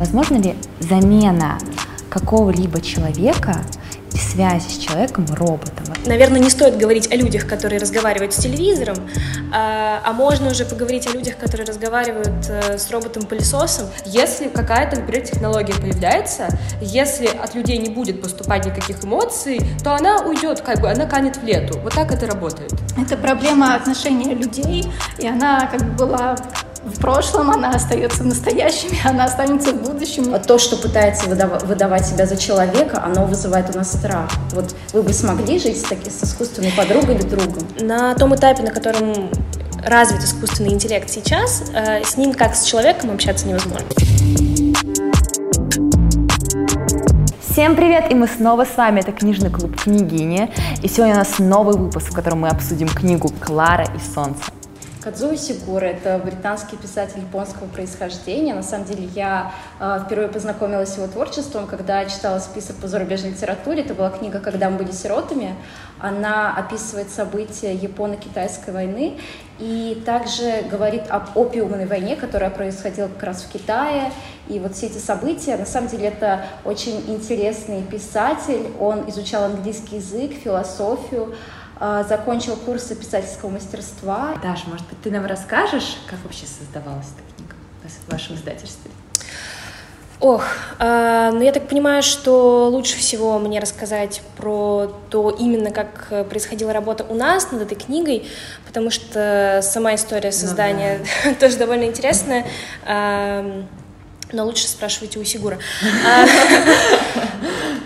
[0.00, 1.58] Возможно ли замена
[2.08, 3.64] какого-либо человека
[4.12, 5.86] без связи с человеком роботом?
[6.06, 8.94] Наверное, не стоит говорить о людях, которые разговаривают с телевизором,
[9.52, 13.86] а, а можно уже поговорить о людях, которые разговаривают э, с роботом-пылесосом.
[14.04, 16.46] Если какая-то, например, технология появляется,
[16.80, 21.38] если от людей не будет поступать никаких эмоций, то она уйдет, как бы она канет
[21.38, 21.76] в лету.
[21.80, 22.72] Вот так это работает.
[22.96, 24.86] Это проблема отношения людей,
[25.18, 26.36] и она как бы была
[26.88, 30.34] в прошлом, она остается в настоящем, и она останется в будущем.
[30.34, 34.30] А то, что пытается выдав- выдавать себя за человека, оно вызывает у нас страх.
[34.52, 37.62] Вот вы бы смогли жить с, таки, с искусственной подругой или другом?
[37.80, 39.30] На том этапе, на котором
[39.84, 43.86] развит искусственный интеллект сейчас, э, с ним как с человеком общаться невозможно.
[47.50, 48.10] Всем привет!
[48.10, 50.48] И мы снова с вами, это книжный клуб «Княгиня».
[50.82, 54.57] И сегодня у нас новый выпуск, в котором мы обсудим книгу «Клара и солнце».
[55.02, 58.54] Кадзуо Сигура– это британский писатель японского происхождения.
[58.54, 63.30] На самом деле я э, впервые познакомилась с его творчеством, когда читала список по зарубежной
[63.30, 63.82] литературе.
[63.82, 65.54] Это была книга «Когда мы были сиротами».
[66.00, 69.18] Она описывает события Японо-Китайской войны
[69.58, 74.12] и также говорит об опиумной войне, которая происходила как раз в Китае.
[74.48, 78.66] И вот все эти события, на самом деле это очень интересный писатель.
[78.80, 81.34] Он изучал английский язык, философию,
[81.80, 84.34] закончил курсы писательского мастерства.
[84.42, 87.54] Даша, может быть, ты нам расскажешь, как вообще создавалась эта книга
[88.06, 88.90] в вашем издательстве?
[90.20, 90.44] Ох,
[90.80, 96.72] э, ну я так понимаю, что лучше всего мне рассказать про то именно, как происходила
[96.72, 98.26] работа у нас над этой книгой,
[98.66, 101.34] потому что сама история создания ну, да.
[101.40, 102.46] тоже довольно интересная.
[102.84, 103.62] Э,
[104.32, 105.58] но лучше спрашивайте у Сигура.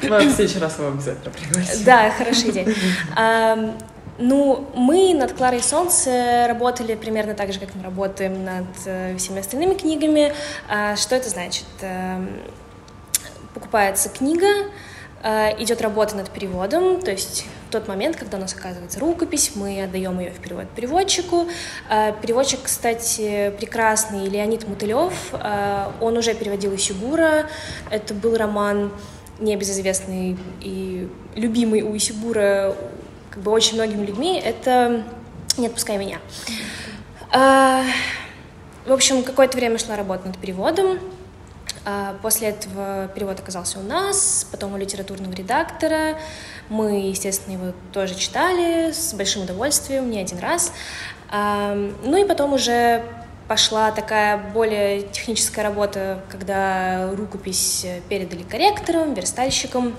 [0.02, 1.84] Мы в следующий раз его обязательно пригласим.
[1.84, 3.76] Да, хорошая идея.
[4.18, 9.40] Ну, мы над Кларой Солнце работали примерно так же, как мы работаем над э, всеми
[9.40, 10.34] остальными книгами.
[10.68, 11.64] А, что это значит?
[13.54, 14.46] Покупается книга,
[15.22, 19.52] э, идет работа над переводом, то есть в тот момент, когда у нас оказывается рукопись,
[19.54, 21.48] мы отдаем ее в перевод переводчику.
[21.88, 25.32] Э, переводчик, кстати, прекрасный Леонид Мутылев,
[26.00, 27.48] он уже переводил Исигура,
[27.90, 28.92] это был роман
[29.38, 32.76] небезызвестный и любимый у Исигура
[33.30, 35.04] как бы очень многими людьми, это
[35.56, 36.18] «Не отпускай меня».
[37.30, 37.82] А,
[38.86, 40.98] в общем, какое-то время шла работа над переводом.
[41.84, 46.18] А, после этого перевод оказался у нас, потом у литературного редактора.
[46.68, 50.72] Мы, естественно, его тоже читали с большим удовольствием, не один раз.
[51.30, 53.02] А, ну и потом уже
[53.48, 59.94] пошла такая более техническая работа, когда рукопись передали корректорам, верстальщикам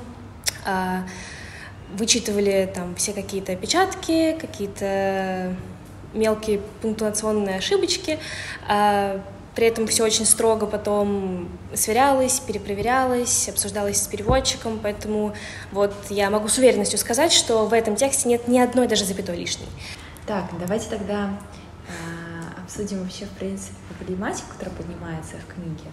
[1.94, 5.56] вычитывали там все какие-то опечатки, какие-то
[6.14, 8.20] мелкие пунктуационные ошибочки,
[8.68, 9.22] а
[9.56, 15.34] при этом все очень строго потом сверялось, перепроверялось, обсуждалось с переводчиком, поэтому
[15.72, 19.38] вот я могу с уверенностью сказать, что в этом тексте нет ни одной даже запятой
[19.38, 19.68] лишней.
[20.25, 21.30] Так, давайте тогда
[21.88, 22.32] э,
[22.63, 25.91] обсудим вообще, в принципе, проблематику, которая поднимается в книге.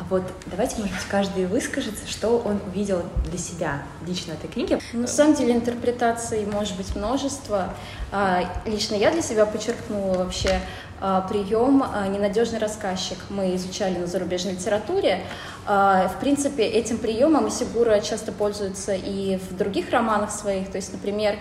[0.00, 4.78] А вот давайте, может быть, каждый выскажется, что он увидел для себя лично этой книге.
[4.92, 7.74] Ну, на самом деле интерпретаций может быть множество.
[8.12, 10.60] А, лично я для себя подчеркнула вообще
[11.00, 11.82] а, прием
[12.12, 13.18] «ненадежный рассказчик».
[13.28, 15.24] Мы изучали на зарубежной литературе.
[15.66, 20.70] В принципе, этим приемом Исигура часто пользуется и в других романах своих.
[20.70, 21.38] То есть, например,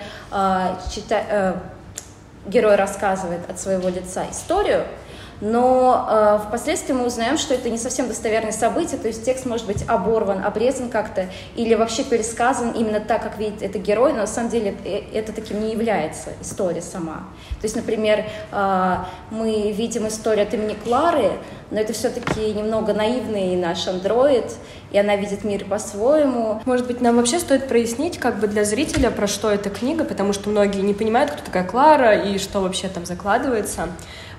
[0.92, 1.62] чита...
[2.48, 4.86] Герой рассказывает от своего лица историю,
[5.42, 9.68] но э, впоследствии мы узнаем, что это не совсем достоверное событие, то есть текст может
[9.68, 14.28] быть оборван, обрезан как-то, или вообще пересказан именно так, как видит это герой, но на
[14.28, 17.28] самом деле э, это таким не является история сама.
[17.62, 18.96] То есть, например, э,
[19.32, 21.32] мы видим историю от имени Клары,
[21.70, 24.52] но это все-таки немного наивный наш андроид,
[24.92, 26.62] и она видит мир по-своему.
[26.66, 30.34] Может быть, нам вообще стоит прояснить как бы для зрителя, про что эта книга, потому
[30.34, 33.90] что многие не понимают, кто такая Клара и что вообще там закладывается.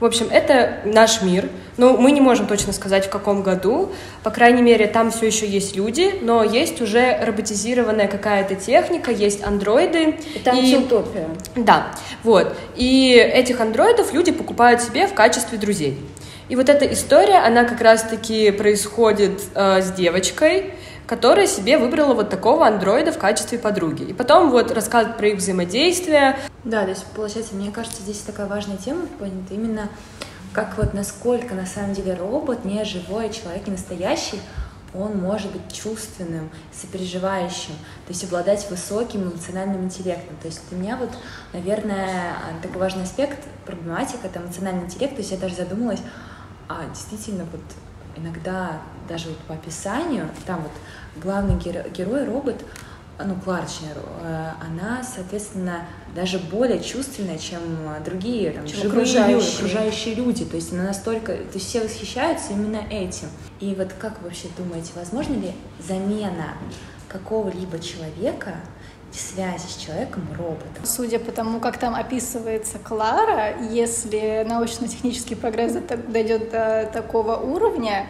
[0.01, 1.49] В общем, это наш мир.
[1.77, 3.91] Но мы не можем точно сказать, в каком году.
[4.23, 9.45] По крайней мере, там все еще есть люди, но есть уже роботизированная какая-то техника, есть
[9.45, 10.17] андроиды.
[10.35, 10.59] Это и...
[10.59, 11.29] антиутопия.
[11.55, 11.89] Да,
[12.25, 12.55] вот.
[12.77, 15.99] И этих андроидов люди покупают себе в качестве друзей.
[16.49, 20.73] И вот эта история, она как раз-таки происходит э, с девочкой,
[21.07, 24.03] которая себе выбрала вот такого андроида в качестве подруги.
[24.03, 26.37] И потом вот рассказывает про их взаимодействие.
[26.69, 29.89] Да, то есть, получается, мне кажется, здесь такая важная тема понята именно
[30.53, 34.39] как вот насколько на самом деле робот, не живой человек, не настоящий,
[34.93, 37.73] он может быть чувственным, сопереживающим,
[38.07, 40.37] то есть обладать высоким эмоциональным интеллектом.
[40.43, 41.09] То есть для меня вот,
[41.55, 46.03] наверное, такой важный аспект, проблематика, это эмоциональный интеллект, то есть я даже задумалась,
[46.69, 47.63] а действительно вот
[48.15, 50.73] иногда даже вот по описанию, там вот
[51.23, 52.63] главный герой робот,
[53.25, 57.61] ну, Кларчнер, э, она, соответственно, даже более чувственная, чем
[58.05, 59.37] другие там, чем живые окружающие.
[59.37, 60.45] Люди, окружающие люди.
[60.45, 61.33] То есть она настолько...
[61.33, 63.29] То есть все восхищаются именно этим.
[63.61, 66.55] И вот как вы вообще думаете, возможно ли замена
[67.09, 68.55] какого-либо человека
[69.13, 70.85] связи с человеком роботом.
[70.85, 78.07] Судя по тому, как там описывается Клара, если научно-технический прогресс дойдет до такого уровня,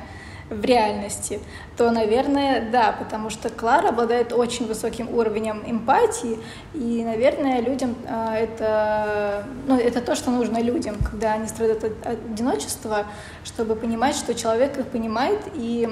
[0.51, 1.41] в реальности,
[1.77, 6.39] то, наверное, да, потому что Клара обладает очень высоким уровнем эмпатии,
[6.75, 12.07] и, наверное, людям э, это, ну, это то, что нужно людям, когда они страдают от
[12.07, 13.07] одиночества,
[13.45, 15.89] чтобы понимать, что человек их понимает и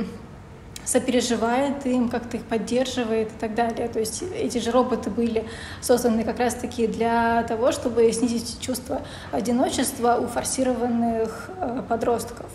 [0.87, 3.89] сопереживает им, как-то их поддерживает и так далее.
[3.89, 5.45] То есть эти же роботы были
[5.81, 12.47] созданы как раз-таки для того, чтобы снизить чувство одиночества у форсированных э, подростков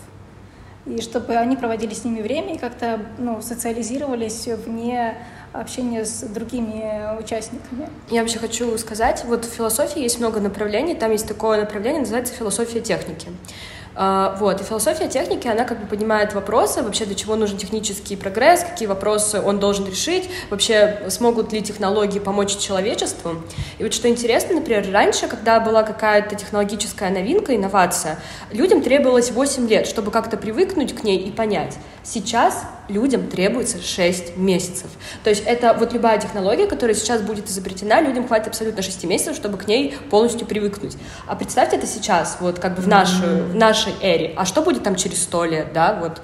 [0.86, 5.16] и чтобы они проводили с ними время и как-то ну, социализировались вне
[5.52, 7.88] общения с другими участниками.
[8.10, 12.34] Я вообще хочу сказать, вот в философии есть много направлений, там есть такое направление, называется
[12.34, 13.28] философия техники.
[13.94, 18.16] А, вот, и философия техники, она как бы поднимает вопросы, вообще для чего нужен технический
[18.16, 23.42] прогресс, какие вопросы он должен решить, вообще смогут ли технологии помочь человечеству.
[23.78, 28.18] И вот что интересно, например, раньше, когда была какая-то технологическая новинка, инновация,
[28.50, 31.76] людям требовалось 8 лет, чтобы как-то привыкнуть к ней и понять.
[32.02, 34.88] Сейчас людям требуется 6 месяцев.
[35.24, 39.34] То есть это вот любая технология, которая сейчас будет изобретена, людям хватит абсолютно 6 месяцев,
[39.34, 40.96] чтобы к ней полностью привыкнуть.
[41.26, 44.34] А представьте это сейчас, вот как бы в, нашу, в нашей эре.
[44.36, 46.20] А что будет там через 100 лет, да, вот.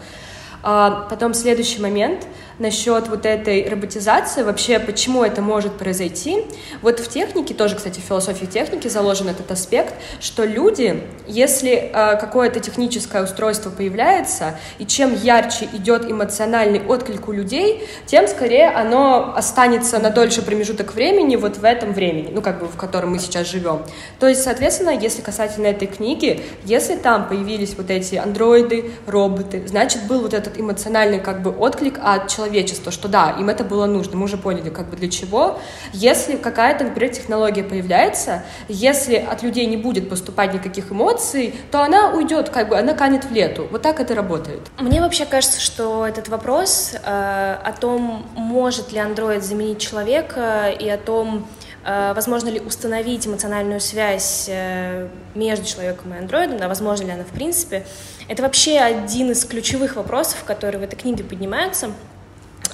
[0.63, 2.27] А потом следующий момент—
[2.59, 6.45] насчет вот этой роботизации, вообще почему это может произойти.
[6.83, 11.91] Вот в технике, тоже, кстати, в философии техники заложен этот аспект, что люди, если э,
[12.19, 19.35] какое-то техническое устройство появляется, и чем ярче идет эмоциональный отклик у людей, тем скорее оно
[19.37, 23.19] останется на дольше промежуток времени вот в этом времени, ну, как бы в котором мы
[23.19, 23.83] сейчас живем.
[24.19, 30.07] То есть, соответственно, если касательно этой книги, если там появились вот эти андроиды, роботы, значит,
[30.07, 33.87] был вот этот эмоциональный как бы отклик от человека, человечества, что да, им это было
[33.87, 35.59] нужно, мы уже поняли, как бы для чего.
[35.93, 42.13] Если какая-то, например, технология появляется, если от людей не будет поступать никаких эмоций, то она
[42.13, 43.69] уйдет, как бы она канет в лету.
[43.71, 44.61] Вот так это работает.
[44.79, 50.89] Мне вообще кажется, что этот вопрос э, о том, может ли андроид заменить человека, и
[50.89, 51.47] о том,
[51.85, 57.25] э, возможно ли установить эмоциональную связь э, между человеком и андроидом, да, возможно ли она
[57.25, 57.85] в принципе,
[58.29, 61.91] это вообще один из ключевых вопросов, которые в этой книге поднимаются.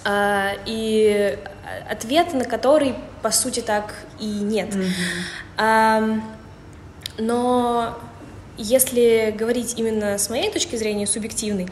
[0.05, 1.39] А, и
[1.89, 4.75] ответ на который, по сути, так и нет.
[5.57, 6.23] Mm-hmm.
[7.19, 7.99] Но
[8.59, 11.69] если говорить именно с моей точки зрения, субъективной,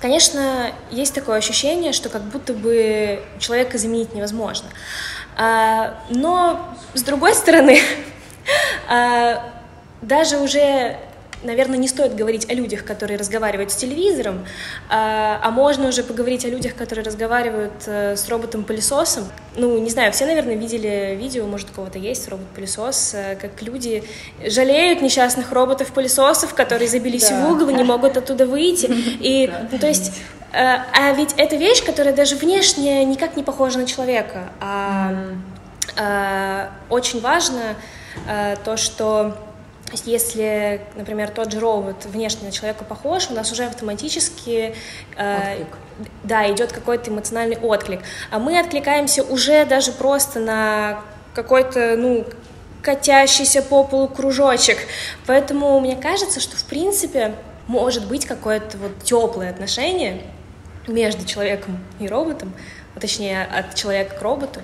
[0.00, 4.68] конечно, есть такое ощущение, что как будто бы человека заменить невозможно.
[5.36, 7.80] А, но, с другой стороны,
[10.02, 10.96] даже уже
[11.42, 14.46] наверное, не стоит говорить о людях, которые разговаривают с телевизором,
[14.88, 19.24] а, а можно уже поговорить о людях, которые разговаривают э, с роботом-пылесосом.
[19.56, 24.04] Ну, не знаю, все, наверное, видели видео, может, у кого-то есть робот-пылесос, э, как люди
[24.44, 27.46] жалеют несчастных роботов-пылесосов, которые забились да.
[27.46, 28.86] в угол и не могут оттуда выйти.
[29.20, 30.12] И, ну, то есть,
[30.52, 34.50] э, а ведь это вещь, которая даже внешне никак не похожа на человека.
[34.60, 35.14] А,
[35.96, 37.76] а очень важно
[38.64, 39.36] то, что
[39.90, 44.72] то есть если, например, тот же робот внешне на человека похож, у нас уже автоматически
[45.16, 45.64] э,
[46.22, 48.00] да, идет какой-то эмоциональный отклик.
[48.30, 51.00] А мы откликаемся уже даже просто на
[51.34, 52.24] какой-то, ну,
[52.82, 54.78] катящийся по полу кружочек.
[55.26, 57.34] Поэтому мне кажется, что в принципе
[57.66, 60.22] может быть какое-то вот теплое отношение
[60.86, 62.52] между человеком и роботом,
[62.94, 64.60] а точнее от человека к роботу.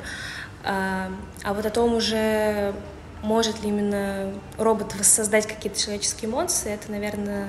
[0.63, 1.11] А,
[1.43, 2.75] а вот о том уже
[3.23, 7.49] может ли именно робот воссоздать какие-то человеческие эмоции, это, наверное,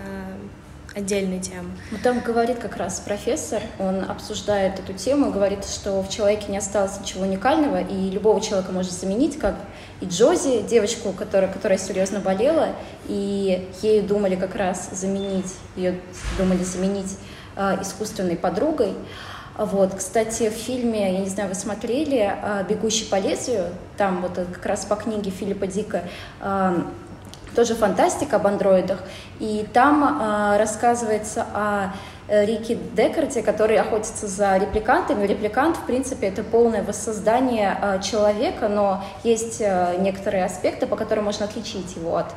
[0.98, 1.70] отдельная тема.
[1.92, 6.58] Ну, там говорит как раз профессор, он обсуждает эту тему, говорит, что в человеке не
[6.58, 9.56] осталось ничего уникального, и любого человека можно заменить, как
[10.02, 12.70] и Джози, девочку, которая, которая серьезно болела,
[13.08, 16.00] и ею думали как раз заменить, ее
[16.38, 17.18] думали заменить
[17.56, 18.94] э, искусственной подругой.
[19.58, 24.34] Вот, кстати, в фильме, я не знаю, вы смотрели а, «Бегущий по лезвию», там вот
[24.54, 26.04] как раз по книге Филиппа Дика,
[26.40, 26.86] а,
[27.56, 29.00] тоже фантастика об андроидах,
[29.40, 31.92] и там а, рассказывается о
[32.28, 35.26] э, Рике Декарте, который охотится за репликантами.
[35.26, 41.46] Репликант, в принципе, это полное воссоздание человека, но есть э, некоторые аспекты, по которым можно
[41.46, 42.28] отличить его от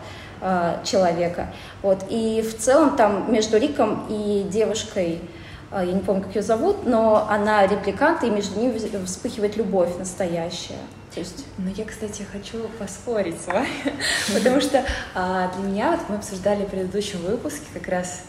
[0.40, 1.48] э, человека.
[1.82, 2.02] Вот.
[2.08, 5.39] И в целом там между Риком и девушкой, э,
[5.72, 10.78] я не помню, как ее зовут, но она репликант, и между ними вспыхивает любовь настоящая.
[11.14, 11.44] То есть...
[11.58, 13.68] Ну, я, кстати, хочу поспорить с вами,
[14.34, 14.84] потому что
[15.14, 18.22] а, для меня, вот мы обсуждали в предыдущем выпуске как раз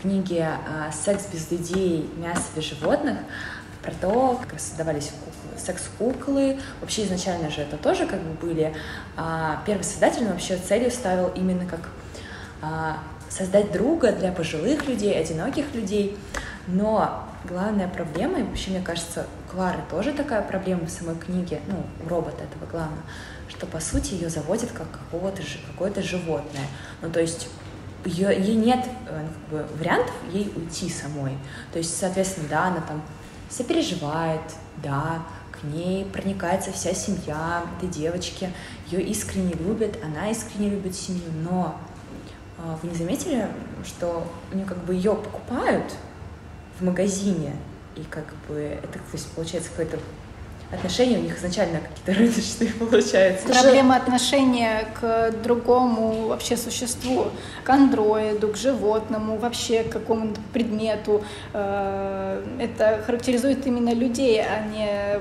[0.00, 3.18] книги а, «Секс без людей, мясо без животных»,
[3.82, 5.12] про то, как создавались
[5.56, 6.58] секс-куклы.
[6.80, 8.74] Вообще изначально же это тоже как бы были.
[9.16, 11.90] А, первый создатель вообще целью ставил именно как
[13.28, 16.16] создать друга для пожилых людей, одиноких людей.
[16.66, 21.84] Но главная проблема, и вообще, мне кажется, Клары тоже такая проблема в самой книге, ну,
[22.04, 23.02] у робота этого главного,
[23.48, 25.42] что, по сути, ее заводят как какого-то,
[25.72, 26.66] какое-то животное.
[27.02, 27.48] Ну, то есть
[28.04, 31.38] ее, ей нет э, как бы, вариантов ей уйти самой.
[31.72, 33.02] То есть, соответственно, да, она там
[33.48, 34.42] сопереживает,
[34.82, 38.50] да, к ней проникается вся семья этой девочки,
[38.90, 41.78] ее искренне любят, она искренне любит семью, но
[42.58, 43.48] а, вы не заметили,
[43.84, 45.94] что у нее как бы ее покупают
[46.78, 47.52] в магазине,
[47.96, 49.98] и как бы это, то есть, получается какой-то
[50.72, 53.48] отношения у них изначально какие-то рыночные получаются.
[53.48, 57.26] Проблема отношения к другому вообще существу,
[57.64, 61.22] к андроиду, к животному, вообще к какому-то предмету.
[61.52, 65.18] Э, это характеризует именно людей, а не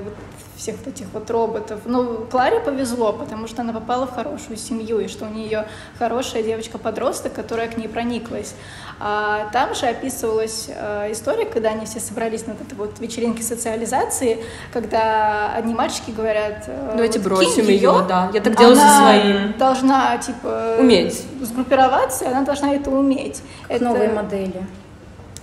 [0.58, 1.82] всех вот этих вот роботов.
[1.86, 5.68] Ну, Кларе повезло, потому что она попала в хорошую семью, и что у нее
[6.00, 8.56] хорошая девочка-подросток, которая к ней прониклась.
[9.00, 14.44] А там же описывалась э, история, когда они все собрались на этой вот вечеринке социализации,
[14.72, 16.64] когда одни мальчики говорят...
[16.68, 18.30] Э, Давайте вот, бросим ее, ее, да.
[18.34, 19.54] Я так делаю со своим.
[19.58, 20.78] должна, типа...
[20.80, 21.26] Уметь.
[21.42, 23.42] Сгруппироваться, она должна это уметь.
[23.64, 23.86] Как это...
[23.86, 24.66] новые модели.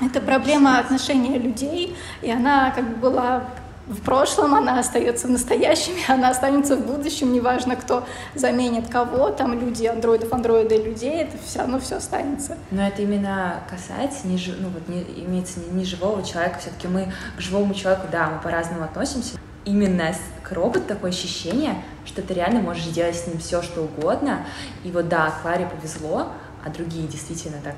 [0.01, 3.45] Это проблема отношения людей, и она как бы была
[3.87, 9.31] в прошлом, она остается в настоящем, и она останется в будущем, неважно, кто заменит кого,
[9.31, 12.57] там люди, андроидов, андроиды, людей, это все равно все останется.
[12.71, 17.13] Но это именно касается, не, ну вот не, имеется не, не живого человека, все-таки мы
[17.37, 19.39] к живому человеку, да, мы по-разному относимся.
[19.65, 24.45] Именно к роботу такое ощущение, что ты реально можешь делать с ним все, что угодно.
[24.83, 26.29] И вот да, Кларе повезло,
[26.65, 27.77] а другие действительно так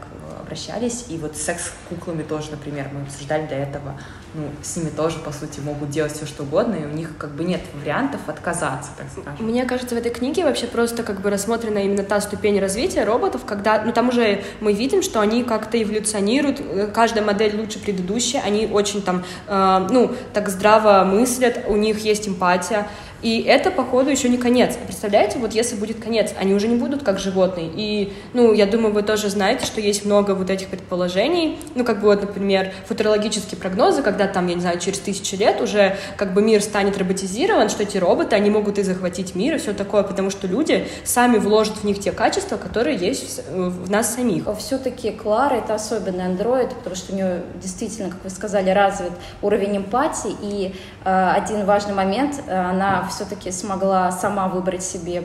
[0.55, 1.07] обращались.
[1.09, 3.99] И вот секс с куклами тоже, например, мы обсуждали до этого,
[4.35, 7.31] ну, с ними тоже, по сути, могут делать все, что угодно, и у них как
[7.31, 9.47] бы нет вариантов отказаться, так скажем.
[9.47, 13.43] Мне кажется, в этой книге вообще просто как бы рассмотрена именно та ступень развития роботов,
[13.45, 18.39] когда, ну, там уже мы видим, что они как-то эволюционируют, э, каждая модель лучше предыдущей,
[18.39, 22.87] они очень там, э, ну, так здраво мыслят, у них есть эмпатия,
[23.25, 24.77] и это, походу, еще не конец.
[24.85, 27.71] Представляете, вот если будет конец, они уже не будут как животные.
[27.75, 31.59] И, ну, я думаю, вы тоже знаете, что есть много вот этих предположений.
[31.75, 35.63] Ну, как бы вот, например, футурологические прогнозы, когда там, я не знаю, через тысячу лет
[35.63, 39.59] уже как бы мир станет роботизирован, что эти роботы, они могут и захватить мир и
[39.59, 43.91] все такое, потому что люди сами вложат в них те качества, которые есть в, в
[43.91, 44.45] нас самих.
[44.59, 49.79] Все-таки Клара— это особенный андроид, потому что у нее действительно, как вы сказали, развит уровень
[49.79, 50.75] эмпатии, и
[51.07, 55.25] э, один важный момент, э, она все-таки смогла сама выбрать себе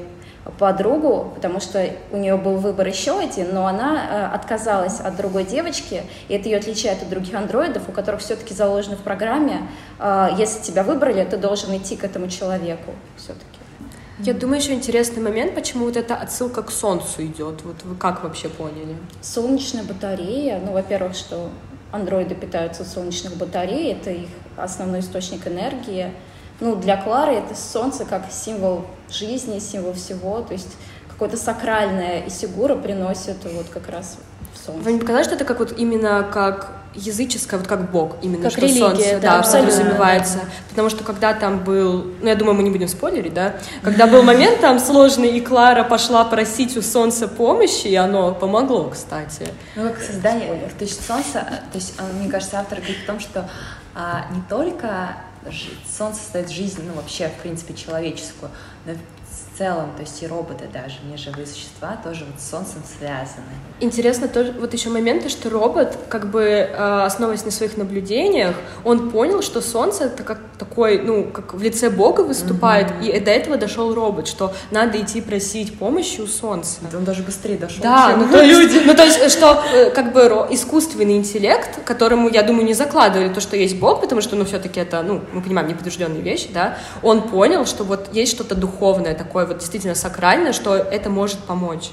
[0.58, 5.44] подругу, потому что у нее был выбор еще один, но она э, отказалась от другой
[5.44, 9.68] девочки, и это ее отличает от других андроидов, у которых все-таки заложено в программе,
[10.00, 13.46] э, если тебя выбрали, ты должен идти к этому человеку все-таки.
[14.20, 17.62] Я думаю, еще интересный момент, почему вот эта отсылка к Солнцу идет.
[17.64, 18.98] Вот вы как вообще поняли?
[19.22, 20.60] Солнечная батарея.
[20.66, 21.50] Ну, во-первых, что
[21.94, 24.28] андроиды питаются от солнечных батарей, это их
[24.58, 26.12] основной источник энергии.
[26.60, 30.76] Ну, для Клары это солнце как символ жизни, символ всего, то есть
[31.08, 34.18] какое-то сакральное и Сигура приносит вот как раз
[34.54, 34.84] в солнце.
[34.84, 38.52] Вам не показалось, что это как вот именно как языческое, вот как Бог, именно как
[38.52, 40.36] что религия, солнце, да, да, подразумевается.
[40.36, 40.50] Да, да.
[40.70, 44.24] Потому что когда там был, ну я думаю, мы не будем спойлерить, да, когда был
[44.24, 49.48] момент там сложный, и Клара пошла просить у солнца помощи, и оно помогло, кстати.
[49.76, 50.48] Ну как создание,
[50.78, 53.50] то есть солнце, то есть а, мне кажется, автор говорит о том, что
[53.94, 55.18] а, не только
[55.88, 58.52] солнце создает жизнь, ну, вообще, в принципе, человеческую,
[58.86, 58.94] но
[59.60, 63.54] целом, то есть и роботы даже, неживые существа тоже вот с солнцем связаны.
[63.82, 69.12] Интересно тоже вот еще моменты, что робот, как бы э, основываясь на своих наблюдениях, он
[69.12, 73.18] понял, что солнце это как такой, ну, как в лице Бога выступает, mm-hmm.
[73.18, 76.80] и до этого дошел робот, что надо идти просить помощи у солнца.
[76.88, 77.84] Это он даже быстрее дошел.
[77.84, 82.44] Да, ну то, есть, ну то есть, что э, как бы искусственный интеллект, которому, я
[82.44, 85.68] думаю, не закладывали то, что есть Бог, потому что, ну, все-таки это, ну, мы понимаем,
[85.68, 90.76] неподтвержденные вещи, да, он понял, что вот есть что-то духовное такое, вот действительно сакральное, что
[90.76, 91.90] это может помочь.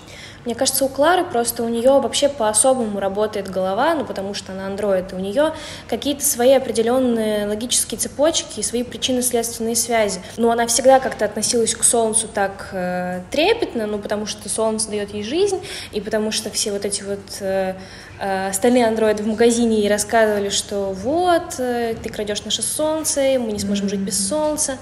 [0.47, 4.69] Мне кажется, у Клары просто у нее вообще по-особому работает голова, ну потому что она
[4.69, 5.53] андроид, и у нее
[5.89, 10.21] какие-то свои определенные логические цепочки и свои причинно-следственные связи.
[10.37, 15.13] Но она всегда как-то относилась к Солнцу так э, трепетно, ну потому что Солнце дает
[15.13, 15.61] ей жизнь,
[15.91, 17.75] и потому что все вот эти вот э,
[18.21, 23.51] э остальные андроиды в магазине ей рассказывали, что вот, э, ты крадешь наше Солнце, мы
[23.51, 24.79] не сможем жить без Солнца.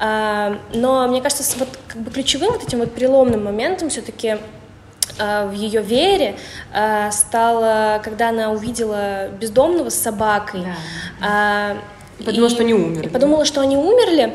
[0.00, 4.38] Э, но мне кажется, вот как бы ключевым вот этим вот переломным моментом все-таки
[5.48, 6.36] в ее вере
[6.72, 10.64] э, стало, когда она увидела бездомного с собакой.
[11.20, 11.76] Да.
[12.18, 13.06] Э, подумала, и, что они умерли.
[13.06, 14.34] И подумала, что они умерли,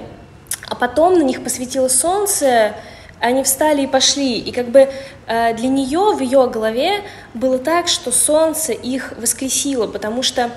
[0.68, 2.74] а потом на них посветило солнце,
[3.20, 4.40] они встали и пошли.
[4.40, 4.90] И как бы
[5.28, 7.02] для нее в ее голове
[7.34, 10.52] было так, что солнце их воскресило, потому что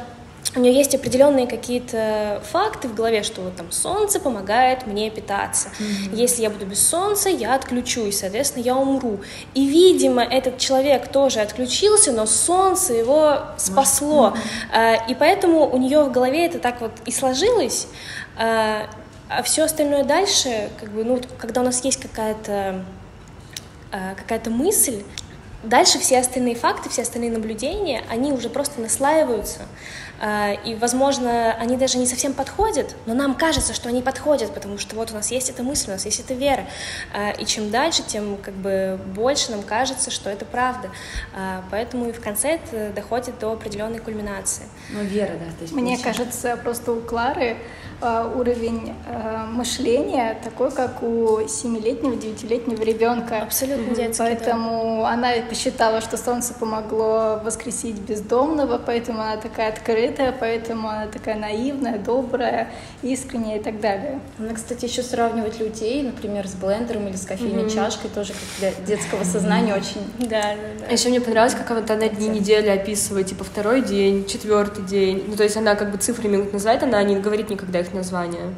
[0.56, 5.68] у нее есть определенные какие-то факты в голове, что вот там солнце помогает мне питаться.
[5.78, 6.16] Mm-hmm.
[6.16, 9.20] Если я буду без солнца, я отключусь, соответственно, я умру.
[9.54, 14.34] И, видимо, этот человек тоже отключился, но солнце его спасло.
[14.72, 15.10] Mm-hmm.
[15.10, 17.86] И поэтому у нее в голове это так вот и сложилось.
[18.36, 18.88] А,
[19.28, 22.84] а все остальное дальше, как бы, ну, когда у нас есть какая-то
[23.90, 25.02] а, какая-то мысль,
[25.62, 29.60] дальше все остальные факты, все остальные наблюдения, они уже просто наслаиваются.
[30.20, 34.78] А, и, возможно, они даже не совсем подходят, но нам кажется, что они подходят, потому
[34.78, 36.66] что вот у нас есть эта мысль, у нас есть эта вера.
[37.14, 40.90] А, и чем дальше, тем как бы больше нам кажется, что это правда.
[41.36, 44.64] А, поэтому и в конце это доходит до определенной кульминации.
[44.90, 45.52] Ну, вера, да.
[45.56, 46.22] То есть Мне получается.
[46.22, 47.56] кажется, просто у Клары
[48.00, 48.94] уровень
[49.48, 53.42] мышления такой, как у семилетнего, девятилетнего ребенка.
[53.42, 54.22] Абсолютно детский.
[54.22, 55.10] Поэтому да.
[55.10, 60.07] она посчитала, что солнце помогло воскресить бездомного, поэтому она такая открытая,
[60.38, 62.68] поэтому она такая наивная, добрая,
[63.02, 64.20] искренняя и так далее.
[64.38, 67.74] Она, кстати, еще сравнивать людей, например, с блендером или с кофейной mm-hmm.
[67.74, 70.02] чашкой, тоже как для детского сознания очень.
[70.18, 70.86] Да, да, да.
[70.88, 75.24] А еще мне понравилось, как она дни недели описывает, типа второй день, четвертый день.
[75.26, 78.54] Ну, то есть она как бы цифрами называет, она не говорит никогда их их название.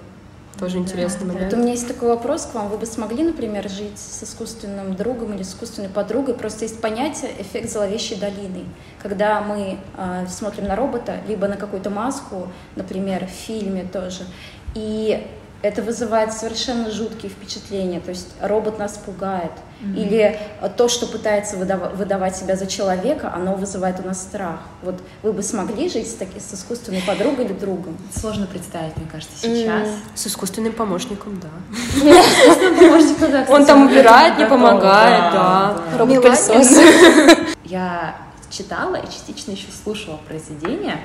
[0.60, 1.52] Тоже интересный да, момент.
[1.52, 2.68] Вот у меня есть такой вопрос к вам.
[2.68, 6.34] Вы бы смогли, например, жить с искусственным другом или с искусственной подругой?
[6.34, 8.66] Просто есть понятие эффект зловещей долины.
[9.02, 14.24] Когда мы э, смотрим на робота, либо на какую-то маску, например, в фильме тоже,
[14.74, 15.26] и
[15.62, 18.00] это вызывает совершенно жуткие впечатления.
[18.00, 19.52] То есть робот нас пугает.
[19.80, 19.96] Mm-hmm.
[19.96, 20.38] Или
[20.76, 24.60] то, что пытается выдав- выдавать себя за человека, оно вызывает у нас страх.
[24.82, 27.96] Вот вы бы смогли жить с, таки, с искусственной подругой или другом?
[28.14, 29.88] Сложно представить, мне кажется, сейчас.
[29.88, 30.16] Mm-hmm.
[30.16, 31.48] С искусственным помощником, да.
[33.48, 35.76] Он там убирает, не помогает, да.
[35.98, 36.78] Робот-пылесос.
[37.64, 38.16] Я
[38.50, 40.98] читала и частично еще слушала произведение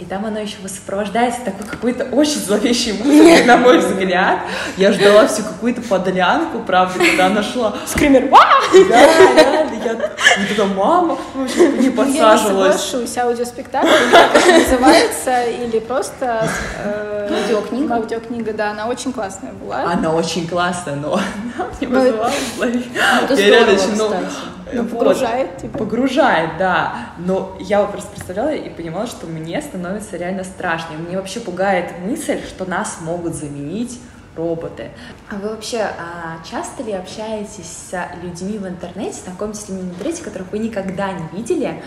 [0.00, 4.40] и там оно еще сопровождается такой какой-то очень зловещей музыкой, на мой взгляд.
[4.76, 7.74] Я ждала всю какую-то подлянку, правда, когда она шла.
[7.86, 10.10] Скример, Да, реально, я
[10.50, 12.70] эта мама вообще не подсаживалась.
[12.70, 16.48] Я не соглашусь, аудиоспектакль, как это называется, или просто
[16.84, 17.94] э, аудиокнига.
[17.96, 19.82] Аудиокнига, да, она очень классная была.
[19.92, 21.14] Она очень классная, но
[21.58, 22.92] она мне вызывала зловещую.
[23.28, 24.59] Здорово, кстати.
[24.72, 25.78] Ну, погружает тебя.
[25.78, 27.12] Погружает, да.
[27.18, 30.94] Но я вот просто представляла и понимала, что мне становится реально страшно.
[30.94, 34.00] И мне вообще пугает мысль, что нас могут заменить
[34.36, 34.90] роботы.
[35.28, 39.94] А вы вообще а, часто ли общаетесь с людьми в интернете, знакомитесь с людьми в
[39.94, 41.82] интернете, которых вы никогда не видели?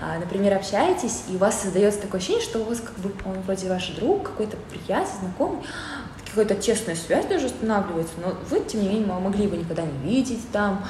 [0.00, 3.40] А, например, общаетесь, и у вас создается такое ощущение, что у вас как бы он
[3.42, 5.62] вроде ваш друг, какой-то приятель, знакомый,
[6.28, 10.50] какая-то тесная связь даже устанавливается, но вы, тем не менее, могли его никогда не видеть
[10.52, 10.84] там,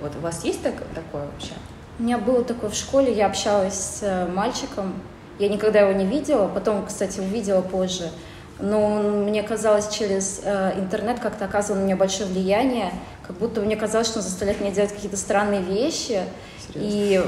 [0.00, 1.52] вот у вас есть так, такое вообще?
[1.98, 4.94] У меня было такое в школе, я общалась с э, мальчиком,
[5.38, 8.10] я никогда его не видела, потом, кстати, увидела позже,
[8.60, 12.92] но мне казалось, через э, интернет как-то оказывал на меня большое влияние,
[13.26, 16.22] как будто мне казалось, что он заставляет меня делать какие-то странные вещи,
[16.72, 16.76] Серьезно?
[16.76, 17.24] и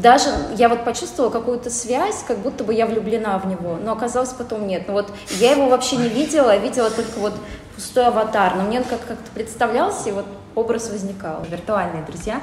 [0.00, 4.30] даже я вот почувствовала какую-то связь, как будто бы я влюблена в него, но оказалось
[4.30, 4.84] потом нет.
[4.86, 7.34] Ну вот я его вообще не видела, видела только вот
[7.74, 11.44] пустой аватар, но мне он как- как-то представлялся, и вот образ возникал.
[11.48, 12.42] Виртуальные друзья.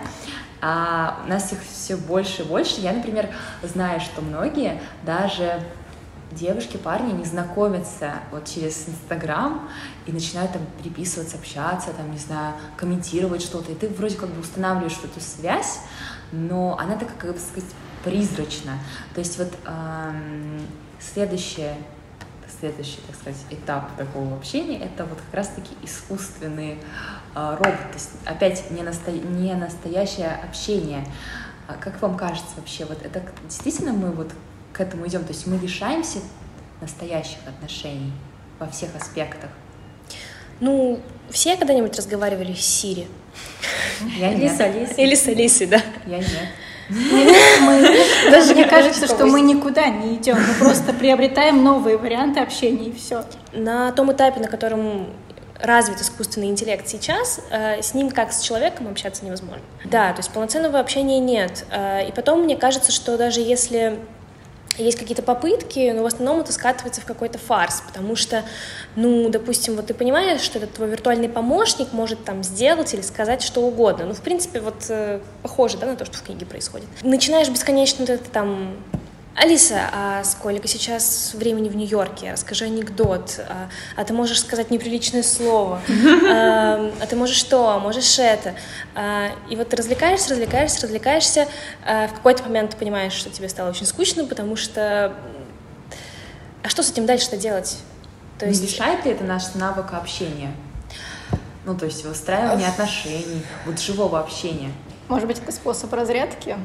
[0.61, 2.81] А у нас их все больше и больше.
[2.81, 3.29] Я, например,
[3.63, 5.61] знаю, что многие даже
[6.31, 9.67] девушки, парни не знакомятся вот через Инстаграм
[10.05, 13.71] и начинают там переписываться, общаться, там, не знаю, комментировать что-то.
[13.71, 15.79] И ты вроде как бы устанавливаешь эту связь,
[16.31, 17.69] но она такая, как бы сказать,
[18.03, 18.73] призрачна.
[19.13, 20.61] То есть вот эм,
[20.99, 21.75] следующее
[22.59, 26.79] следующий, так сказать, этап такого общения это вот как раз-таки искусственный
[27.35, 29.11] э, робот, то есть опять не, насто...
[29.11, 31.05] не настоящее общение.
[31.67, 34.31] А как вам кажется вообще, вот это действительно мы вот
[34.73, 36.19] к этому идем, то есть мы лишаемся
[36.81, 38.13] настоящих отношений
[38.59, 39.51] во всех аспектах?
[40.59, 43.07] Ну, все когда-нибудь разговаривали с Сири?
[44.17, 44.57] Я Или нет.
[44.57, 45.03] с Алисой.
[45.03, 45.81] Или с Алисой, да.
[46.05, 46.29] Я нет.
[48.31, 52.93] Даже мне кажется, что мы никуда не идем, мы просто приобретаем новые варианты общения и
[52.95, 53.25] все.
[53.53, 55.07] На том этапе, на котором
[55.61, 59.61] развит искусственный интеллект сейчас, э, с ним как с человеком общаться невозможно.
[59.83, 61.65] Да, то есть полноценного общения нет.
[61.69, 63.99] Э, и потом мне кажется, что даже если
[64.83, 68.43] есть какие-то попытки, но в основном это скатывается в какой-то фарс, потому что,
[68.95, 73.41] ну, допустим, вот ты понимаешь, что этот твой виртуальный помощник может там сделать или сказать
[73.41, 74.05] что угодно.
[74.05, 76.87] Ну, в принципе, вот э, похоже, да, на то, что в книге происходит.
[77.01, 78.75] Начинаешь бесконечно вот это там
[79.41, 82.33] Алиса, а сколько сейчас времени в Нью-Йорке?
[82.33, 83.39] Расскажи анекдот.
[83.47, 85.81] А, а ты можешь сказать неприличное слово.
[86.31, 87.79] А, а ты можешь что?
[87.79, 88.53] Можешь это.
[88.95, 91.47] А, и вот ты развлекаешься, развлекаешься, развлекаешься.
[91.85, 95.15] А в какой-то момент ты понимаешь, что тебе стало очень скучно, потому что...
[96.61, 97.77] А что с этим дальше-то делать?
[98.37, 98.61] То есть...
[98.61, 100.51] Не лишает ли это наш навык общения?
[101.65, 104.71] Ну, то есть выстраивание отношений, вот живого общения.
[105.09, 106.55] Может быть, это способ разрядки?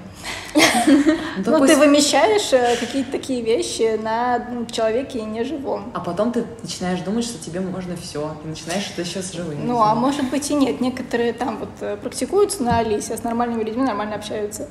[1.36, 5.90] Ну, ты вымещаешь э, какие-то такие вещи на человеке неживом.
[5.94, 9.66] А потом ты начинаешь думать, что тебе можно все, и начинаешь это еще с живым.
[9.66, 10.82] Ну, а может быть и нет.
[10.82, 14.68] Некоторые там вот э, практикуются на Алисе, а с нормальными людьми нормально общаются.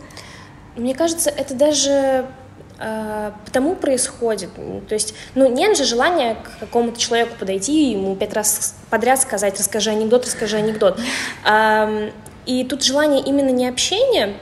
[0.75, 2.27] Мне кажется, это даже
[2.77, 4.51] э, потому происходит.
[4.87, 9.19] То есть, ну, нет же желания к какому-то человеку подойти и ему пять раз подряд
[9.19, 10.99] сказать, расскажи анекдот, расскажи анекдот.
[12.45, 14.35] И тут желание именно не общения,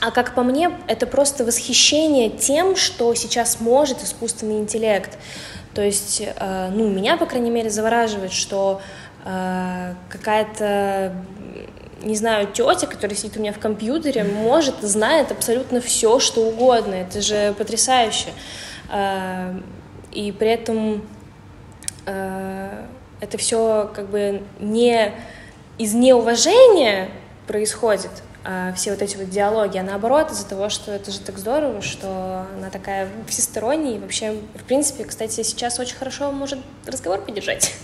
[0.00, 5.18] а как по мне, это просто восхищение тем, что сейчас может искусственный интеллект.
[5.74, 8.80] То есть, э, ну, меня, по крайней мере, завораживает, что
[9.24, 11.14] э, какая-то
[12.02, 16.94] не знаю, тетя, которая сидит у меня в компьютере, может, знает абсолютно все, что угодно.
[16.94, 18.28] Это же потрясающе.
[18.92, 19.54] Э,
[20.12, 21.02] и при этом
[22.04, 25.10] это все как бы не
[25.78, 27.08] из неуважения
[27.46, 28.10] происходит,
[28.76, 32.44] все вот эти вот диалоги, а наоборот из-за того, что это же так здорово, что
[32.56, 37.74] она такая всесторонняя, и вообще, в принципе, кстати, сейчас очень хорошо может разговор поддержать.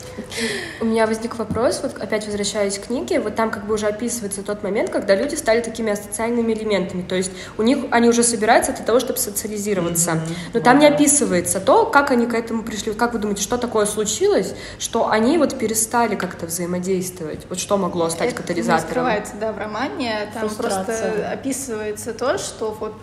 [0.81, 4.43] У меня возник вопрос, вот опять возвращаясь к книге, вот там как бы уже описывается
[4.43, 8.73] тот момент, когда люди стали такими асоциальными элементами, то есть у них, они уже собираются
[8.73, 10.51] для того, чтобы социализироваться, mm-hmm.
[10.55, 13.87] но там не описывается то, как они к этому пришли, как вы думаете, что такое
[13.87, 18.83] случилось, что они вот перестали как-то взаимодействовать, вот что могло стать это катализатором?
[18.83, 22.95] Это скрывается, да, в романе, там просто описывается то, что вот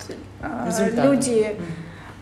[0.66, 1.08] Результаты.
[1.08, 1.56] люди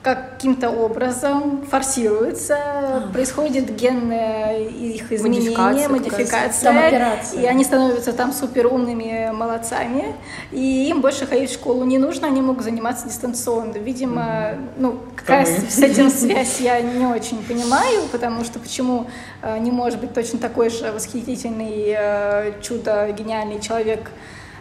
[0.07, 3.11] каким-то образом форсируются, а.
[3.13, 10.15] происходит генное их изменение, модификация, модификация и они становятся там супер умными молодцами,
[10.53, 13.79] и им больше ходить в школу не нужно, они могут заниматься дистанционно.
[13.79, 19.09] Видимо, ну, какая с этим связь, я не очень понимаю, потому что почему
[19.43, 24.13] э, не может быть точно такой же восхитительный, э, чудо, гениальный человек,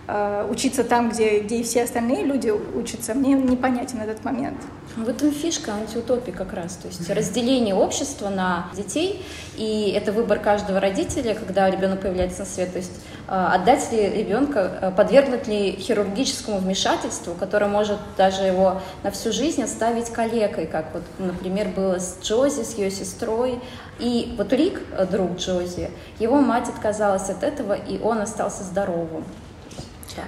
[0.08, 4.58] Э, учиться там, где, где и все остальные люди учатся, мне непонятен этот момент.
[4.96, 10.38] В этом фишка антиутопии как раз, то есть разделение общества на детей, и это выбор
[10.40, 12.92] каждого родителя, когда ребенок появляется на свет, то есть
[13.28, 19.32] э, отдать ли ребенка, э, подвергнуть ли хирургическому вмешательству, которое может даже его на всю
[19.32, 23.60] жизнь оставить калекой, как вот, например, было с Джози, с ее сестрой,
[23.98, 25.90] и вот Рик, друг Джози,
[26.20, 29.24] его мать отказалась от этого, и он остался здоровым.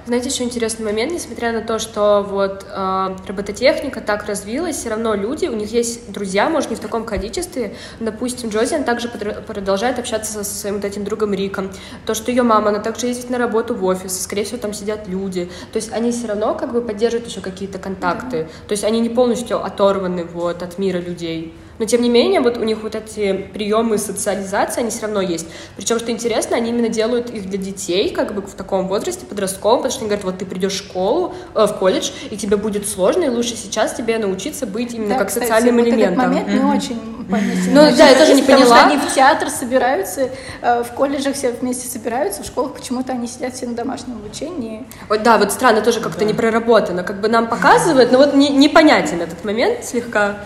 [0.06, 5.14] Знаете, еще интересный момент, несмотря на то, что вот э, робототехника так развилась, все равно
[5.14, 7.74] люди, у них есть друзья, может, не в таком количестве.
[8.00, 11.70] Допустим, Джози, также продолжает общаться со своим вот этим другом Риком.
[12.06, 15.08] То, что ее мама, она также ездит на работу в офис, скорее всего, там сидят
[15.08, 15.50] люди.
[15.72, 18.44] То есть они все равно как бы поддерживают еще какие-то контакты.
[18.44, 18.68] Да.
[18.68, 21.54] То есть они не полностью оторваны вот от мира людей.
[21.78, 25.46] Но тем не менее, вот у них вот эти приемы социализации, они все равно есть.
[25.76, 29.78] Причем, что интересно, они именно делают их для детей, как бы в таком возрасте, подростковом,
[29.78, 32.88] потому что они говорят, вот ты придешь в школу, э, в колледж, и тебе будет
[32.88, 36.12] сложно, и лучше сейчас тебе научиться быть именно да, как кстати, социальным вот элементом.
[36.12, 36.64] Этот момент mm-hmm.
[36.64, 37.74] не очень понятен.
[37.74, 38.62] Ну да, я тоже не поняла.
[38.64, 40.30] Потому что они в театр собираются,
[40.62, 44.84] э, в колледжах все вместе собираются, в школах почему-то они сидят все на домашнем обучении.
[45.08, 46.24] Вот да, вот странно, тоже как-то да.
[46.24, 47.04] не проработано.
[47.04, 50.40] Как бы нам показывают, но вот не, непонятен этот момент слегка.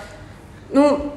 [0.71, 1.13] Ну,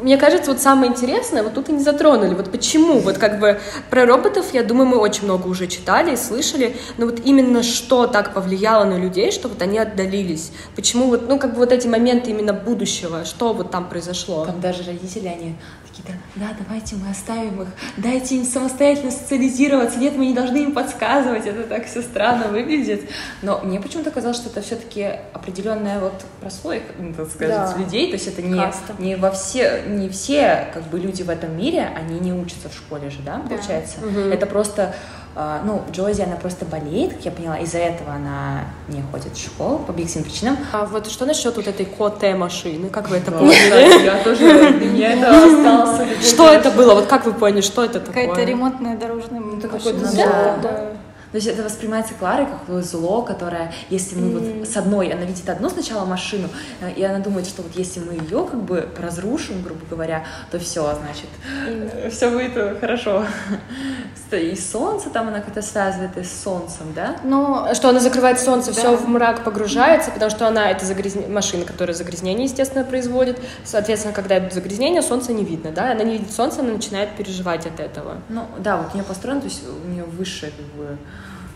[0.00, 2.34] мне кажется, вот самое интересное, вот тут и не затронули.
[2.34, 2.98] Вот почему?
[2.98, 7.06] Вот как бы про роботов, я думаю, мы очень много уже читали и слышали, но
[7.06, 10.52] вот именно что так повлияло на людей, что вот они отдалились?
[10.74, 14.44] Почему вот, ну, как бы вот эти моменты именно будущего, что вот там произошло?
[14.44, 15.56] Там даже родители, они
[15.94, 20.58] такие, да, да, давайте мы оставим их, дайте им самостоятельно социализироваться, нет, мы не должны
[20.58, 23.08] им подсказывать, это так все странно выглядит.
[23.42, 27.78] Но мне почему-то казалось, что это все-таки определенная вот прослойка, ну, так сказать, да.
[27.78, 28.62] людей, то есть это не,
[28.98, 32.74] не во все, не все как бы люди в этом мире, они не учатся в
[32.74, 33.56] школе же, да, да.
[33.56, 33.98] получается?
[34.00, 34.20] Угу.
[34.20, 34.94] Это просто
[35.36, 39.78] ну, Джози, она просто болеет, как я поняла, из-за этого она не ходит в школу
[39.78, 40.56] по объективным причинам.
[40.72, 44.04] А вот что насчет вот этой коте машины, как вы это поняли?
[44.04, 46.28] Я тоже, для это осталось.
[46.28, 46.94] Что это было?
[46.94, 48.26] Вот как вы поняли, что это такое?
[48.28, 49.58] Какая-то ремонтная дорожная машина.
[49.58, 50.93] Это какой-то
[51.34, 54.58] то есть это воспринимается Кларой как зло, которое, если мы mm.
[54.60, 56.46] вот с одной, она видит одну сначала машину,
[56.80, 60.60] э, и она думает, что вот если мы ее как бы разрушим, грубо говоря, то
[60.60, 61.26] все, значит,
[61.66, 62.10] mm.
[62.10, 63.24] все будет хорошо.
[64.30, 67.18] И солнце там она как-то связывает и с солнцем, да?
[67.22, 68.80] Ну, что она закрывает солнце, да.
[68.80, 71.28] все в мрак погружается, потому что она это загрязне...
[71.28, 73.38] машина, которая загрязнение, естественно, производит.
[73.64, 75.92] Соответственно, когда загрязнение, солнце не видно, да?
[75.92, 78.16] Она не видит солнце, она начинает переживать от этого.
[78.28, 80.98] Ну, да, вот у нее построено, то есть у нее высшее как бы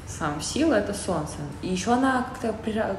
[0.09, 1.35] сам сила— это солнце.
[1.63, 2.55] И еще она как-то,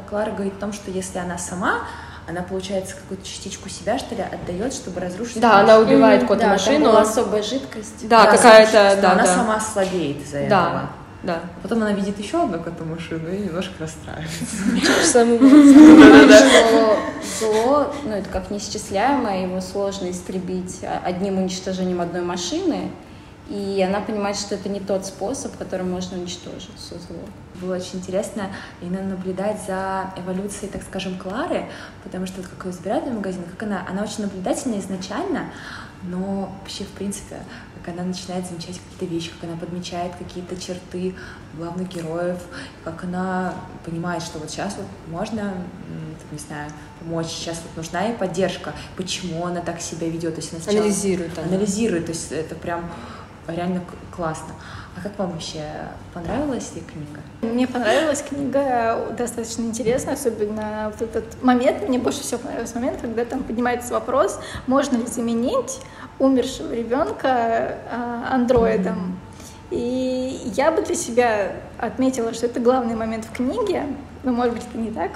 [0.10, 1.88] Клара говорит о том, что если она сама,
[2.28, 5.41] она, получается, какую-то частичку себя, что ли, отдает, чтобы разрушить.
[5.41, 6.86] Да, она убивает да, машину.
[6.86, 8.08] Была особая жидкость.
[8.08, 9.36] Да, да какая-то, да, Она да.
[9.36, 10.45] сама слабеет из-за да.
[10.45, 10.89] этого.
[11.22, 11.39] Да.
[11.62, 15.26] Потом она видит еще одну коту машину и немножко расстраивается.
[17.39, 22.89] Зло, ну это как неисчисляемое, его сложно истребить одним уничтожением одной машины.
[23.50, 27.20] И она понимает, что это не тот способ, которым можно уничтожить все зло.
[27.56, 31.66] Было очень интересно именно наблюдать за эволюцией, так скажем, Клары,
[32.04, 35.50] потому что вот как ее забирают в магазин, как она, она очень наблюдательна изначально,
[36.04, 37.38] но вообще, в принципе,
[37.84, 41.16] как она начинает замечать какие-то вещи, как она подмечает какие-то черты
[41.58, 42.38] главных героев,
[42.84, 45.56] как она понимает, что вот сейчас вот можно,
[46.32, 50.54] не знаю, помочь, сейчас вот нужна ей поддержка, почему она так себя ведет, то есть
[50.54, 51.48] она сначала анализирует, она.
[51.48, 52.90] анализирует, то есть это прям
[53.56, 53.82] реально
[54.16, 54.54] классно.
[54.98, 55.64] А как вам вообще
[56.14, 57.22] понравилась ли книга?
[57.42, 63.24] Мне понравилась книга, достаточно интересная, особенно вот этот момент, мне больше всего понравился момент, когда
[63.24, 65.80] там поднимается вопрос, можно ли заменить
[66.18, 69.20] умершего ребенка а, андроидом.
[69.72, 73.84] И я бы для себя отметила, что это главный момент в книге,
[74.24, 75.12] но, может быть, это не так.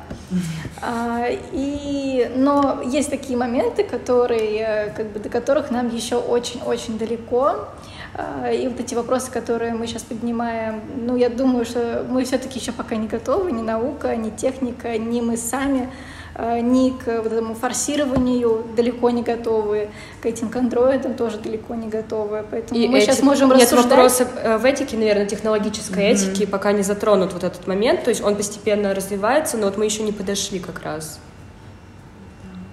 [0.82, 7.67] А, и, но есть такие моменты, которые, как бы, до которых нам еще очень-очень далеко.
[8.15, 12.60] А, и вот эти вопросы, которые мы сейчас поднимаем, ну, я думаю, что мы все-таки
[12.60, 15.89] еще пока не готовы, ни наука, ни техника, ни мы сами,
[16.36, 19.89] а, ни к вот этому форсированию далеко не готовы,
[20.21, 22.45] к этим андроидам тоже далеко не готовы.
[22.52, 23.06] Поэтому и мы эти...
[23.06, 23.86] сейчас можем Нет рассуждать.
[23.86, 26.30] вопросы э, в этике, наверное, технологической mm-hmm.
[26.30, 28.04] этики пока не затронут вот этот момент.
[28.04, 31.19] То есть он постепенно развивается, но вот мы еще не подошли как раз.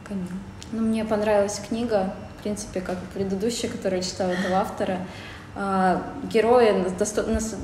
[0.09, 0.17] Да,
[0.73, 4.99] Ну, мне понравилась книга, в принципе, как предыдущая, которую читала этого автора.
[5.55, 6.87] А, герои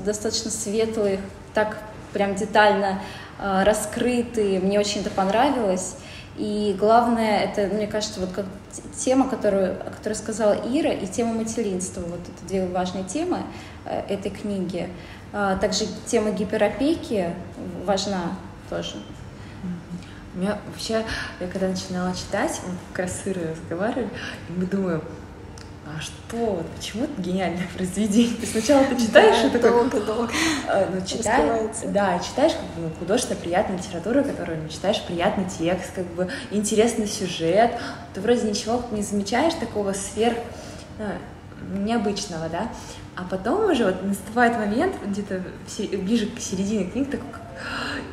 [0.05, 1.19] достаточно светлые,
[1.55, 1.79] так
[2.13, 3.01] прям детально
[3.39, 4.59] а, раскрытые.
[4.59, 5.95] Мне очень это понравилось.
[6.37, 8.45] И главное, это, мне кажется, вот как
[8.95, 12.01] тема, которую, о сказала Ира, и тема материнства.
[12.01, 13.39] Вот это две важные темы
[13.85, 14.87] э, этой книги.
[15.33, 17.33] А, также тема гиперопеки
[17.83, 18.37] важна
[18.69, 18.97] тоже.
[20.37, 21.03] У меня вообще,
[21.39, 24.07] я когда начинала читать, мы как раз с Ирой разговаривали,
[24.49, 25.01] и мы думаем,
[25.83, 28.35] а что, почему это гениальное произведение?
[28.35, 29.71] Ты сначала ты читаешь да, и такой...
[29.71, 30.31] Долго-долго
[30.67, 35.45] а, ну, читаешь, да, читаешь как бы, ну, художественно приятную литературу, которую ну, читаешь приятный
[35.45, 37.71] текст, как бы интересный сюжет.
[38.13, 40.37] Ты вроде ничего не замечаешь такого сверх
[40.99, 42.69] ну, необычного, да?
[43.15, 45.41] А потом уже вот наступает момент, где-то
[45.97, 47.27] ближе к середине книги, такой,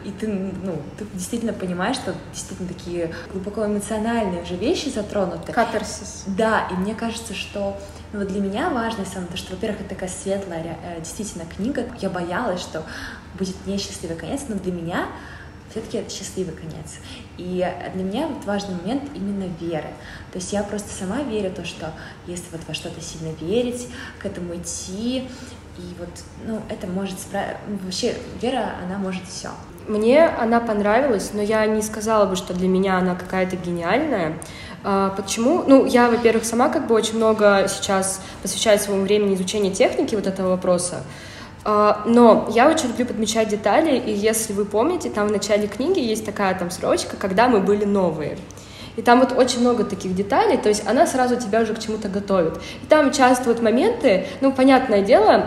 [0.04, 5.52] и ты, ну, ты действительно понимаешь, что действительно такие глубоко эмоциональные уже вещи затронуты.
[5.52, 6.24] Катарсис.
[6.26, 7.78] Да, и мне кажется, что
[8.12, 11.84] ну, вот для меня важно самое то, что, во-первых, это такая светлая э, действительно книга.
[12.00, 12.84] Я боялась, что
[13.38, 15.08] будет несчастливый конец, но для меня
[15.70, 17.00] все-таки это счастливый конец.
[17.36, 19.88] И для меня вот важный момент именно веры.
[20.30, 21.92] То есть я просто сама верю в то, что
[22.28, 23.88] если вот во что-то сильно верить,
[24.20, 25.28] к этому идти,
[25.76, 26.08] и вот,
[26.46, 27.58] ну, это может справиться.
[27.82, 29.50] Вообще, вера, она может все.
[29.88, 34.38] Мне она понравилась, но я не сказала бы, что для меня она какая-то гениальная.
[34.82, 35.64] А, почему?
[35.66, 40.26] Ну, я, во-первых, сама как бы очень много сейчас посвящаю своему времени изучению техники вот
[40.26, 41.02] этого вопроса.
[41.64, 45.98] А, но я очень люблю подмечать детали, и если вы помните, там в начале книги
[45.98, 48.38] есть такая там строчка, когда мы были новые.
[48.96, 52.08] И там вот очень много таких деталей, то есть она сразу тебя уже к чему-то
[52.08, 52.56] готовит.
[52.82, 55.46] И там часто вот моменты, ну, понятное дело,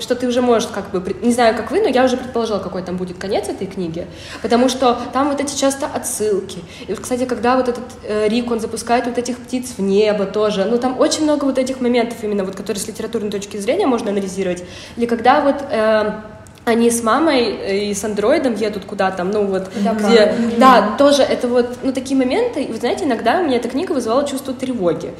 [0.00, 2.82] что ты уже можешь как бы, не знаю, как вы, но я уже предположила, какой
[2.82, 4.06] там будет конец этой книги,
[4.42, 6.58] потому что там вот эти часто отсылки.
[6.86, 10.26] И вот, кстати, когда вот этот э, Рик, он запускает вот этих птиц в небо
[10.26, 13.86] тоже, ну, там очень много вот этих моментов именно, вот, которые с литературной точки зрения
[13.86, 14.64] можно анализировать.
[14.96, 15.56] Или когда вот...
[15.70, 16.31] Э,
[16.64, 20.58] они с мамой и с андроидом едут куда-то, ну вот, да, где, mm-hmm.
[20.58, 24.24] да, тоже это вот, ну такие моменты, вы знаете, иногда у меня эта книга вызывала
[24.26, 25.12] чувство тревоги,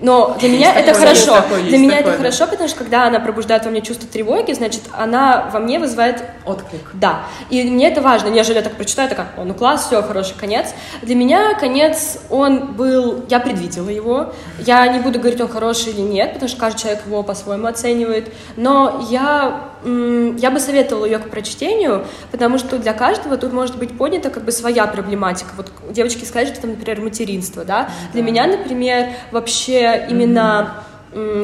[0.00, 3.70] но для меня это хорошо, для меня это хорошо, потому что когда она пробуждает во
[3.70, 8.56] мне чувство тревоги, значит, она во мне вызывает отклик, да, и мне это важно, нежели
[8.56, 13.24] я так прочитаю, такая, о, ну класс, все, хороший конец, для меня конец, он был,
[13.28, 17.06] я предвидела его, я не буду говорить, он хороший или нет, потому что каждый человек
[17.06, 23.36] его по-своему оценивает, но я, я бы советовала ее к прочтению, потому что для каждого
[23.36, 25.50] тут может быть поднята как бы своя проблематика.
[25.56, 27.84] Вот девочки сказали, что там, например, материнство, да?
[27.84, 27.90] да.
[28.12, 30.84] Для меня, например, вообще именно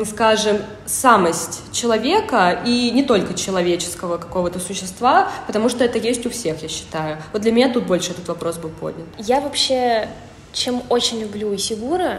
[0.04, 6.62] скажем, самость человека и не только человеческого какого-то существа, потому что это есть у всех,
[6.62, 7.16] я считаю.
[7.32, 9.06] Вот для меня тут больше этот вопрос был поднят.
[9.16, 10.08] Я вообще,
[10.52, 12.18] чем очень люблю Исигура,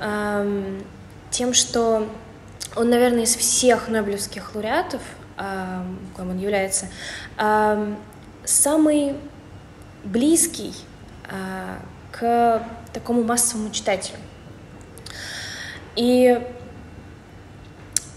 [0.00, 0.84] эм,
[1.30, 2.06] тем, что
[2.76, 5.02] он, наверное, из всех нобелевских лауреатов
[6.16, 6.86] кем он является,
[8.44, 9.16] самый
[10.04, 10.74] близкий
[11.28, 11.78] а,
[12.10, 14.18] к такому массовому читателю.
[15.96, 16.40] И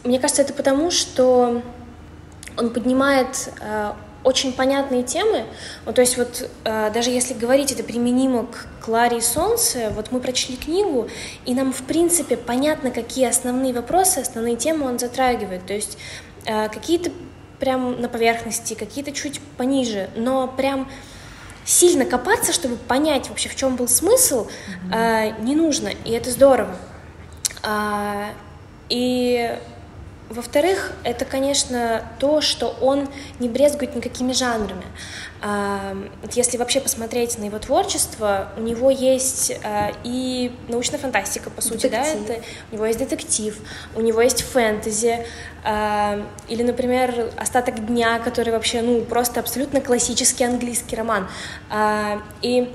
[0.04, 1.62] мне кажется, это потому, что
[2.58, 5.46] он поднимает а, очень понятные темы.
[5.86, 10.14] Вот, то есть вот э, даже если говорить это применимо к Кларе и Солнце, вот
[10.14, 11.10] мы прочли книгу,
[11.46, 15.66] и нам в принципе понятно, какие основные вопросы, основные темы он затрагивает.
[15.66, 15.98] То есть
[16.46, 17.12] какие-то
[17.60, 20.90] прям на поверхности, какие-то чуть пониже, но прям
[21.66, 25.38] сильно копаться, чтобы понять вообще, в чем был смысл, mm-hmm.
[25.38, 26.76] э, не нужно, и это здорово.
[27.64, 28.32] А,
[28.90, 29.58] и
[30.30, 33.08] во-вторых, это, конечно, то, что он
[33.40, 34.86] не брезгует никакими жанрами.
[36.32, 41.88] Если вообще посмотреть на его творчество, у него есть а, и научная фантастика, по сути,
[41.88, 42.28] детектив.
[42.28, 43.58] да, это, у него есть детектив,
[43.96, 45.26] у него есть фэнтези,
[46.50, 51.28] или, например, «Остаток дня», который вообще, ну, просто абсолютно классический английский роман.
[51.70, 52.70] А, и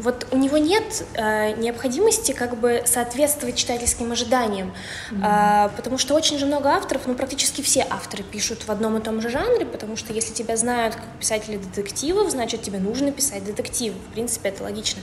[0.00, 4.72] вот у него нет э, необходимости как бы соответствовать читательским ожиданиям,
[5.10, 5.66] mm-hmm.
[5.66, 9.00] э, потому что очень же много авторов, ну практически все авторы пишут в одном и
[9.00, 13.44] том же жанре, потому что если тебя знают как писателя детективов, значит тебе нужно писать
[13.44, 15.02] детектив, в принципе это логично.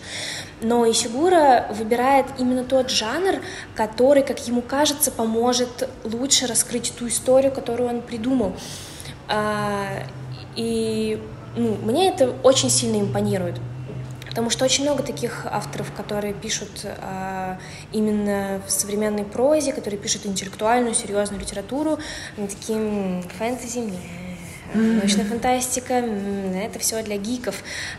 [0.62, 3.42] Но Исигура выбирает именно тот жанр,
[3.76, 8.56] который, как ему кажется, поможет лучше раскрыть ту историю, которую он придумал.
[9.30, 10.04] Э,
[10.56, 11.22] и
[11.56, 13.60] ну, мне это очень сильно импонирует.
[14.38, 17.58] Потому что очень много таких авторов, которые пишут а,
[17.92, 21.98] именно в современной прозе, которые пишут интеллектуальную, серьезную литературу,
[22.38, 24.94] они такие фэнтези, mm-hmm.
[25.00, 27.56] научная фантастика, это все для гиков.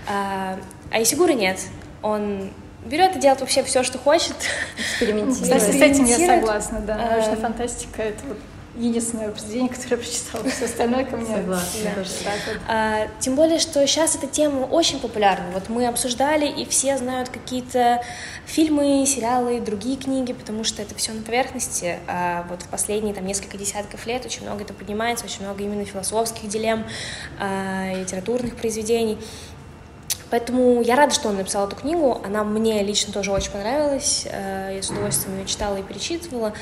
[0.07, 0.61] А,
[0.93, 1.59] а Исигура нет.
[2.03, 2.53] Он
[2.87, 4.37] берет и делает вообще все, что хочет.
[4.79, 5.43] Экспериментирует.
[5.43, 6.99] Кстати, с этим я согласна, да.
[6.99, 8.39] Научная фантастика— это вот
[8.79, 11.27] единственное произведение, которое я прочитала, все остальное ко мне.
[11.37, 11.95] Согласна, да.
[11.95, 12.57] тоже так вот.
[12.69, 15.47] а, Тем более, что сейчас эта тема очень популярна.
[15.53, 18.03] Вот мы обсуждали, и все знают какие-то
[18.47, 21.99] фильмы, сериалы, другие книги, потому что это все на поверхности.
[22.07, 25.85] А вот в последние там несколько десятков лет очень много это поднимается, очень много именно
[25.85, 26.85] философских дилемм,
[27.39, 29.19] а, литературных произведений.
[30.31, 32.21] Поэтому я рада, что он написал эту книгу.
[32.25, 34.27] Она мне лично тоже очень понравилась.
[34.31, 36.53] Э, я с удовольствием ее читала и перечитывала.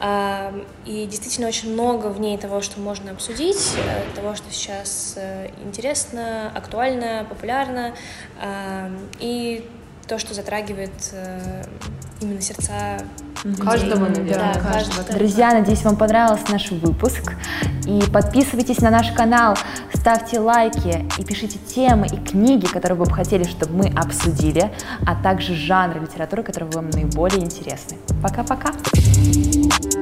[0.00, 0.52] Э,
[0.86, 5.18] и действительно очень много в ней того, что можно обсудить, э, того, что сейчас
[5.64, 7.94] интересно, актуально, популярно.
[9.18, 9.68] И
[10.08, 11.14] то, что затрагивает
[12.20, 13.04] именно сердца
[13.58, 14.54] Каждого, наверное.
[14.54, 15.02] Да, каждого.
[15.12, 17.34] Друзья, надеюсь, вам понравился наш выпуск.
[17.86, 19.56] И подписывайтесь на наш канал,
[19.94, 24.70] ставьте лайки и пишите темы и книги, которые вы бы хотели, чтобы мы обсудили,
[25.06, 27.96] а также жанры литературы, которые вам наиболее интересны.
[28.22, 28.72] Пока-пока!
[29.20, 29.99] thank you